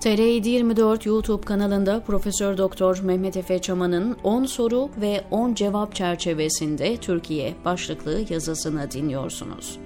[0.00, 6.96] TR 24 YouTube kanalında Profesör Doktor Mehmet Efe Çaman'ın 10 soru ve 10 cevap çerçevesinde
[6.96, 9.78] Türkiye başlıklı yazısını dinliyorsunuz.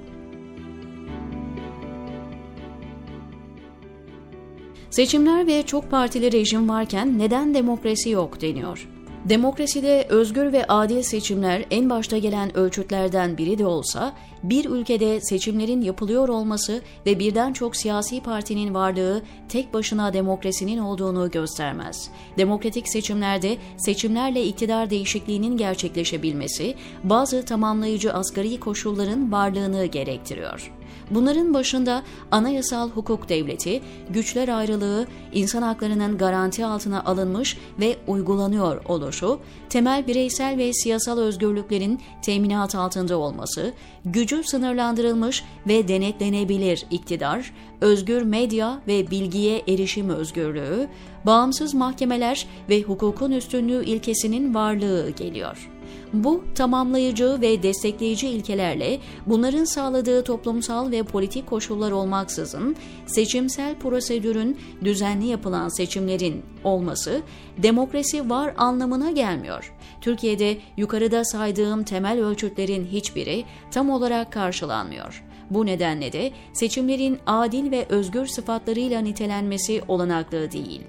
[4.91, 8.89] Seçimler ve çok partili rejim varken neden demokrasi yok deniyor.
[9.25, 14.13] Demokraside özgür ve adil seçimler en başta gelen ölçütlerden biri de olsa,
[14.43, 21.31] bir ülkede seçimlerin yapılıyor olması ve birden çok siyasi partinin varlığı tek başına demokrasinin olduğunu
[21.31, 22.11] göstermez.
[22.39, 30.73] Demokratik seçimlerde seçimlerle iktidar değişikliğinin gerçekleşebilmesi, bazı tamamlayıcı asgari koşulların varlığını gerektiriyor.
[31.11, 39.41] Bunların başında anayasal hukuk devleti, güçler ayrılığı, insan haklarının garanti altına alınmış ve uygulanıyor oluşu,
[39.69, 43.73] temel bireysel ve siyasal özgürlüklerin teminat altında olması,
[44.05, 50.89] gücü sınırlandırılmış ve denetlenebilir iktidar, özgür medya ve bilgiye erişim özgürlüğü,
[51.27, 55.74] bağımsız mahkemeler ve hukukun üstünlüğü ilkesinin varlığı geliyor.
[56.15, 65.27] Bu tamamlayıcı ve destekleyici ilkelerle bunların sağladığı toplumsal ve politik koşullar olmaksızın seçimsel prosedürün düzenli
[65.27, 67.23] yapılan seçimlerin olması
[67.59, 69.75] demokrasi var anlamına gelmiyor.
[70.01, 75.25] Türkiye'de yukarıda saydığım temel ölçütlerin hiçbiri tam olarak karşılanmıyor.
[75.51, 80.81] Bu nedenle de seçimlerin adil ve özgür sıfatlarıyla nitelenmesi olanaklı değil.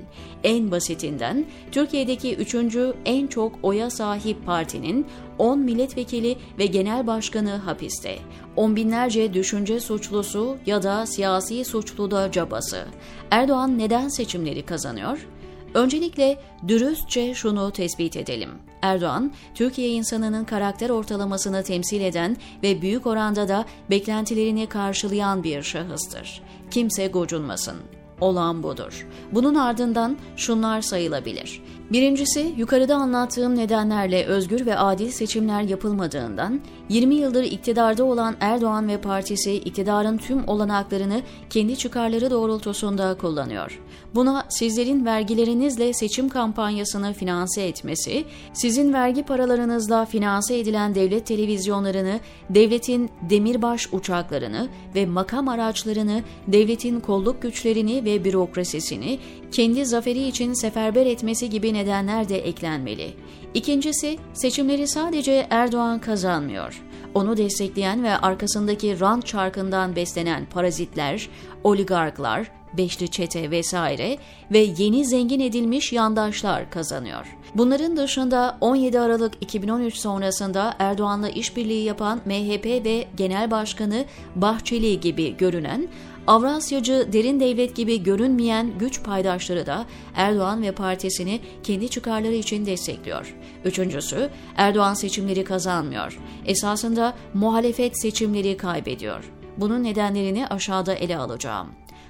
[0.43, 8.17] En basitinden Türkiye'deki üçüncü en çok oya sahip partinin 10 milletvekili ve genel başkanı hapiste.
[8.55, 12.85] On binlerce düşünce suçlusu ya da siyasi suçlu da cabası.
[13.31, 15.27] Erdoğan neden seçimleri kazanıyor?
[15.75, 16.37] Öncelikle
[16.67, 18.49] dürüstçe şunu tespit edelim.
[18.81, 26.41] Erdoğan, Türkiye insanının karakter ortalamasını temsil eden ve büyük oranda da beklentilerini karşılayan bir şahıstır.
[26.71, 27.75] Kimse gocunmasın.
[28.21, 29.07] Olan budur.
[29.31, 31.61] Bunun ardından şunlar sayılabilir.
[31.91, 39.01] Birincisi, yukarıda anlattığım nedenlerle özgür ve adil seçimler yapılmadığından, 20 yıldır iktidarda olan Erdoğan ve
[39.01, 43.79] partisi iktidarın tüm olanaklarını kendi çıkarları doğrultusunda kullanıyor.
[44.15, 52.19] Buna sizlerin vergilerinizle seçim kampanyasını finanse etmesi, sizin vergi paralarınızla finanse edilen devlet televizyonlarını,
[52.49, 59.19] devletin demirbaş uçaklarını ve makam araçlarını, devletin kolluk güçlerini ve bürokrasisini
[59.51, 63.13] kendi zaferi için seferber etmesi gibi nedenler de eklenmeli.
[63.55, 66.83] İkincisi, seçimleri sadece Erdoğan kazanmıyor.
[67.13, 71.29] Onu destekleyen ve arkasındaki rant çarkından beslenen parazitler,
[71.63, 74.17] oligarklar, beşli çete vesaire
[74.51, 77.37] ve yeni zengin edilmiş yandaşlar kazanıyor.
[77.55, 84.05] Bunların dışında 17 Aralık 2013 sonrasında Erdoğan'la işbirliği yapan MHP ve Genel Başkanı
[84.35, 85.87] Bahçeli gibi görünen
[86.27, 93.35] Avrasyacı derin devlet gibi görünmeyen güç paydaşları da Erdoğan ve partisini kendi çıkarları için destekliyor.
[93.65, 96.19] Üçüncüsü, Erdoğan seçimleri kazanmıyor.
[96.45, 99.31] Esasında muhalefet seçimleri kaybediyor.
[99.57, 101.67] Bunun nedenlerini aşağıda ele alacağım.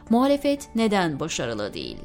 [0.10, 1.98] Muhalefet neden başarılı değil?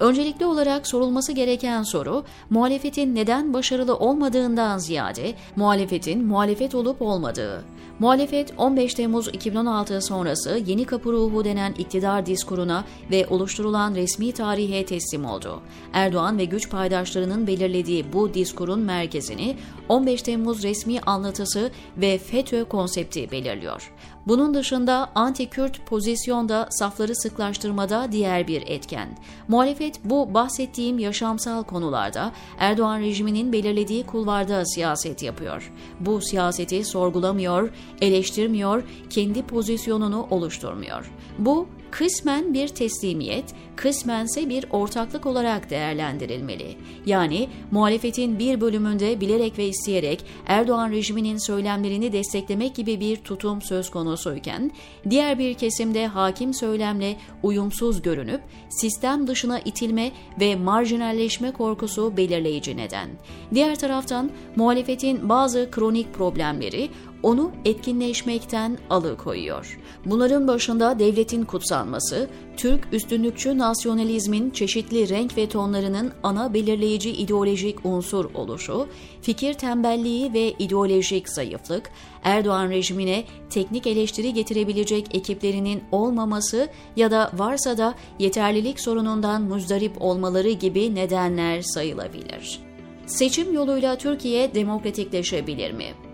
[0.00, 7.64] Öncelikli olarak sorulması gereken soru, muhalefetin neden başarılı olmadığından ziyade muhalefetin muhalefet olup olmadığı.
[7.98, 14.84] Muhalefet 15 Temmuz 2016 sonrası yeni kapı ruhu denen iktidar diskuruna ve oluşturulan resmi tarihe
[14.84, 15.60] teslim oldu.
[15.92, 19.56] Erdoğan ve güç paydaşlarının belirlediği bu diskurun merkezini
[19.88, 23.92] 15 Temmuz resmi anlatısı ve FETÖ konsepti belirliyor.
[24.26, 29.08] Bunun dışında anti-Kürt pozisyonda safları sıklaştırmada diğer bir etken.
[29.48, 35.72] Muhalefet bu bahsettiğim yaşamsal konularda Erdoğan rejiminin belirlediği kulvarda siyaset yapıyor.
[36.00, 37.70] Bu siyaseti sorgulamıyor,
[38.00, 41.12] eleştirmiyor, kendi pozisyonunu oluşturmuyor.
[41.38, 41.66] Bu
[41.98, 43.44] kısmen bir teslimiyet,
[43.76, 46.76] kısmense bir ortaklık olarak değerlendirilmeli.
[47.06, 53.90] Yani muhalefetin bir bölümünde bilerek ve isteyerek Erdoğan rejiminin söylemlerini desteklemek gibi bir tutum söz
[53.90, 54.70] konusuyken,
[55.10, 63.08] diğer bir kesimde hakim söylemle uyumsuz görünüp sistem dışına itilme ve marjinalleşme korkusu belirleyici neden.
[63.54, 66.88] Diğer taraftan muhalefetin bazı kronik problemleri
[67.22, 69.78] onu etkinleşmekten alıkoyuyor.
[70.06, 78.34] Bunların başında devletin kutsanması, Türk üstünlükçü nasyonalizmin çeşitli renk ve tonlarının ana belirleyici ideolojik unsur
[78.34, 78.86] oluşu,
[79.22, 81.90] fikir tembelliği ve ideolojik zayıflık,
[82.22, 90.50] Erdoğan rejimine teknik eleştiri getirebilecek ekiplerinin olmaması ya da varsa da yeterlilik sorunundan muzdarip olmaları
[90.50, 92.60] gibi nedenler sayılabilir.
[93.06, 96.05] Seçim yoluyla Türkiye demokratikleşebilir mi?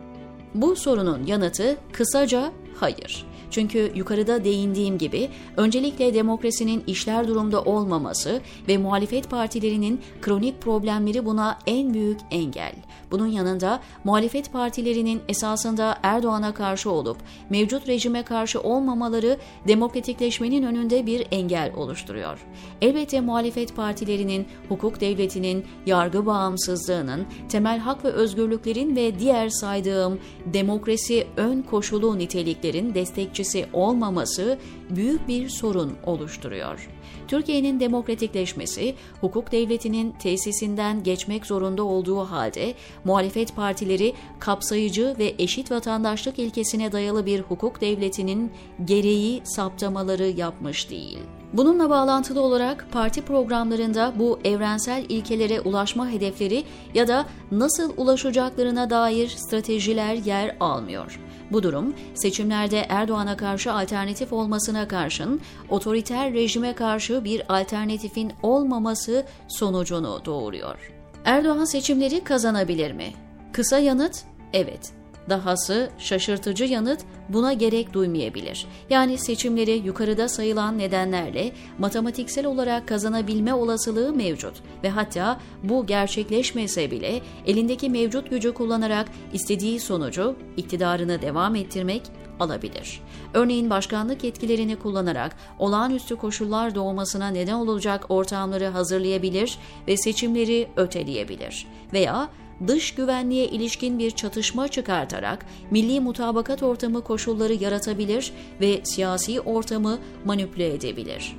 [0.55, 3.27] Bu sorunun yanıtı kısaca hayır.
[3.53, 11.59] Çünkü yukarıda değindiğim gibi öncelikle demokrasinin işler durumda olmaması ve muhalefet partilerinin kronik problemleri buna
[11.67, 12.73] en büyük engel.
[13.11, 17.17] Bunun yanında muhalefet partilerinin esasında Erdoğan'a karşı olup
[17.51, 19.39] mevcut rejime karşı olmamaları
[19.69, 22.39] demokratikleşmenin önünde bir engel oluşturuyor.
[22.83, 31.27] Elbette muhalefet partilerinin hukuk devletinin, yargı bağımsızlığının, temel hak ve özgürlüklerin ve diğer saydığım demokrasi
[31.37, 32.95] ön koşulu niteliklerin
[33.43, 34.59] destekçisi olmaması
[34.91, 36.89] büyük bir sorun oluşturuyor.
[37.29, 42.75] Türkiye'nin demokratikleşmesi, hukuk devletinin tesisinden geçmek zorunda olduğu halde
[43.05, 48.53] muhalefet partileri kapsayıcı ve eşit vatandaşlık ilkesine dayalı bir hukuk devletinin
[48.85, 51.19] gereği saptamaları yapmış değil.
[51.53, 59.29] Bununla bağlantılı olarak parti programlarında bu evrensel ilkelere ulaşma hedefleri ya da nasıl ulaşacaklarına dair
[59.29, 61.21] stratejiler yer almıyor.
[61.53, 70.23] Bu durum seçimlerde Erdoğan'a karşı alternatif olmasına karşın otoriter rejime karşı bir alternatifin olmaması sonucunu
[70.25, 70.93] doğuruyor.
[71.25, 73.13] Erdoğan seçimleri kazanabilir mi?
[73.53, 75.02] Kısa yanıt evet.
[75.31, 78.67] Dahası şaşırtıcı yanıt buna gerek duymayabilir.
[78.91, 87.21] Yani seçimleri yukarıda sayılan nedenlerle matematiksel olarak kazanabilme olasılığı mevcut ve hatta bu gerçekleşmese bile
[87.47, 92.03] elindeki mevcut gücü kullanarak istediği sonucu iktidarını devam ettirmek
[92.41, 93.01] alabilir.
[93.35, 99.59] Örneğin başkanlık yetkilerini kullanarak olağanüstü koşullar doğmasına neden olacak ortamları hazırlayabilir
[99.89, 102.29] ve seçimleri öteleyebilir veya
[102.67, 110.75] dış güvenliğe ilişkin bir çatışma çıkartarak milli mutabakat ortamı koşulları yaratabilir ve siyasi ortamı manipüle
[110.75, 111.37] edebilir.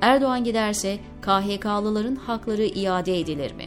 [0.00, 3.66] Erdoğan giderse KHK'lıların hakları iade edilir mi?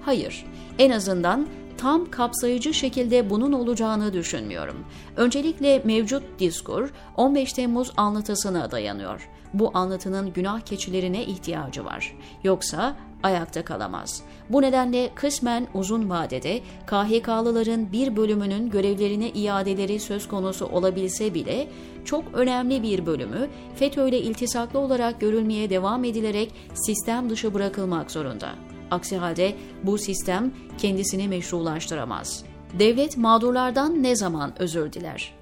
[0.00, 0.44] Hayır.
[0.78, 1.48] En azından
[1.78, 4.84] tam kapsayıcı şekilde bunun olacağını düşünmüyorum.
[5.16, 9.28] Öncelikle mevcut diskur 15 Temmuz anlatısına dayanıyor.
[9.54, 12.16] Bu anlatının günah keçilerine ihtiyacı var.
[12.44, 14.22] Yoksa ayakta kalamaz.
[14.50, 21.68] Bu nedenle kısmen uzun vadede KHK'lıların bir bölümünün görevlerine iadeleri söz konusu olabilse bile
[22.04, 28.48] çok önemli bir bölümü FETÖ ile iltisaklı olarak görülmeye devam edilerek sistem dışı bırakılmak zorunda.
[28.90, 32.44] Aksi halde bu sistem kendisini meşrulaştıramaz.
[32.78, 35.34] Devlet mağdurlardan ne zaman özür diler?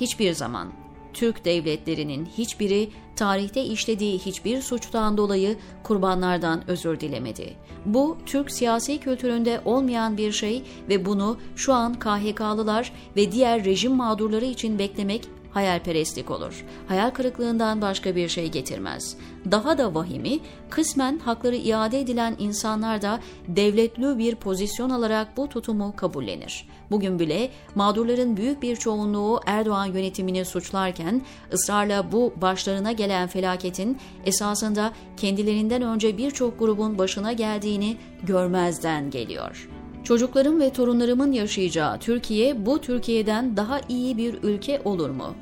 [0.00, 0.85] Hiçbir zaman.
[1.16, 7.56] Türk devletlerinin hiçbiri tarihte işlediği hiçbir suçtan dolayı kurbanlardan özür dilemedi.
[7.86, 13.92] Bu Türk siyasi kültüründe olmayan bir şey ve bunu şu an KHK'lılar ve diğer rejim
[13.92, 16.64] mağdurları için beklemek hayalperestlik olur.
[16.88, 19.16] Hayal kırıklığından başka bir şey getirmez.
[19.50, 20.38] Daha da vahimi,
[20.70, 26.68] kısmen hakları iade edilen insanlar da devletli bir pozisyon alarak bu tutumu kabullenir.
[26.90, 31.22] Bugün bile mağdurların büyük bir çoğunluğu Erdoğan yönetimini suçlarken
[31.52, 39.68] ısrarla bu başlarına gelen felaketin esasında kendilerinden önce birçok grubun başına geldiğini görmezden geliyor.
[40.06, 45.34] Çocuklarım ve torunlarımın yaşayacağı Türkiye bu Türkiye'den daha iyi bir ülke olur mu?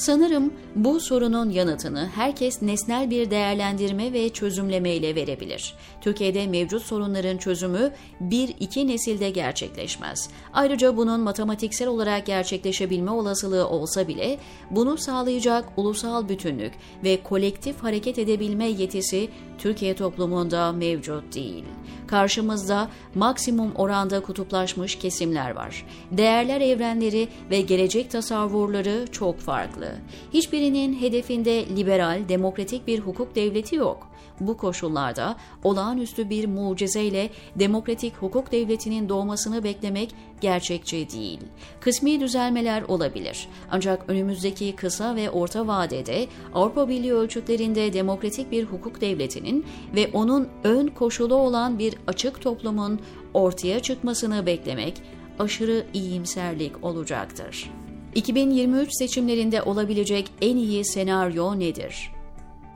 [0.00, 5.74] Sanırım bu sorunun yanıtını herkes nesnel bir değerlendirme ve çözümleme ile verebilir.
[6.00, 10.28] Türkiye'de mevcut sorunların çözümü bir iki nesilde gerçekleşmez.
[10.52, 14.38] Ayrıca bunun matematiksel olarak gerçekleşebilme olasılığı olsa bile
[14.70, 16.72] bunu sağlayacak ulusal bütünlük
[17.04, 19.28] ve kolektif hareket edebilme yetisi
[19.58, 21.64] Türkiye toplumunda mevcut değil.
[22.06, 25.86] Karşımızda maksimum oranda kutuplaşmış kesimler var.
[26.10, 29.89] Değerler evrenleri ve gelecek tasavvurları çok farklı.
[30.32, 34.10] Hiçbirinin hedefinde liberal, demokratik bir hukuk devleti yok.
[34.40, 41.40] Bu koşullarda olağanüstü bir mucizeyle demokratik hukuk devletinin doğmasını beklemek gerçekçi değil.
[41.80, 43.48] Kısmi düzelmeler olabilir.
[43.70, 50.48] Ancak önümüzdeki kısa ve orta vadede Avrupa Birliği ölçütlerinde demokratik bir hukuk devletinin ve onun
[50.64, 53.00] ön koşulu olan bir açık toplumun
[53.34, 55.02] ortaya çıkmasını beklemek
[55.38, 57.70] aşırı iyimserlik olacaktır.
[58.14, 62.10] 2023 seçimlerinde olabilecek en iyi senaryo nedir?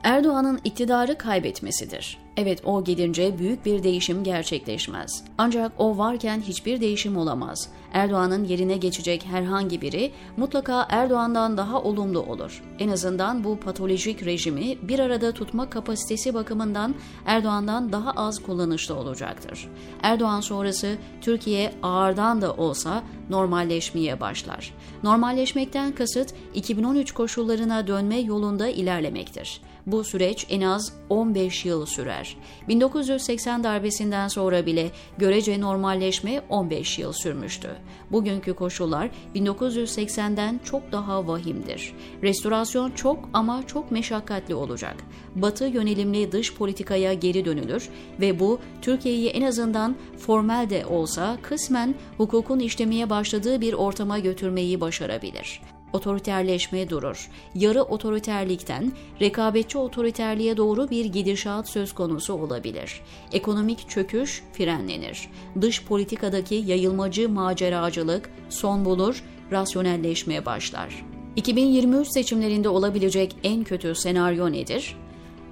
[0.03, 2.24] Erdoğan'ın iktidarı kaybetmesidir.
[2.37, 5.23] Evet o gelince büyük bir değişim gerçekleşmez.
[5.37, 7.69] Ancak o varken hiçbir değişim olamaz.
[7.93, 12.63] Erdoğan'ın yerine geçecek herhangi biri mutlaka Erdoğan'dan daha olumlu olur.
[12.79, 19.67] En azından bu patolojik rejimi bir arada tutma kapasitesi bakımından Erdoğan'dan daha az kullanışlı olacaktır.
[20.01, 24.73] Erdoğan sonrası Türkiye ağırdan da olsa normalleşmeye başlar.
[25.03, 29.61] Normalleşmekten kasıt 2013 koşullarına dönme yolunda ilerlemektir.
[29.85, 32.37] Bu süreç en az 15 yıl sürer.
[32.67, 37.69] 1980 darbesinden sonra bile görece normalleşme 15 yıl sürmüştü.
[38.11, 41.93] Bugünkü koşullar 1980'den çok daha vahimdir.
[42.23, 44.95] Restorasyon çok ama çok meşakkatli olacak.
[45.35, 47.89] Batı yönelimli dış politikaya geri dönülür
[48.19, 54.81] ve bu Türkiye'yi en azından formel de olsa kısmen hukukun işlemeye başladığı bir ortama götürmeyi
[54.81, 55.61] başarabilir
[55.93, 57.29] otoriterleşme durur.
[57.55, 63.01] Yarı otoriterlikten rekabetçi otoriterliğe doğru bir gidişat söz konusu olabilir.
[63.31, 65.29] Ekonomik çöküş frenlenir.
[65.61, 71.05] Dış politikadaki yayılmacı maceracılık son bulur, rasyonelleşmeye başlar.
[71.35, 74.95] 2023 seçimlerinde olabilecek en kötü senaryo nedir?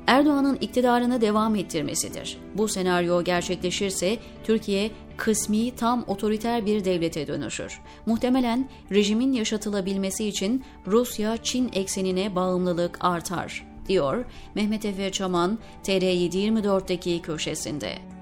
[0.08, 2.38] Erdoğan'ın iktidarını devam ettirmesidir.
[2.56, 7.80] Bu senaryo gerçekleşirse Türkiye kısmi tam otoriter bir devlete dönüşür.
[8.06, 18.13] Muhtemelen rejimin yaşatılabilmesi için Rusya-Çin eksenine bağımlılık artar, diyor Mehmet Efe Çaman TR724'deki köşesinde.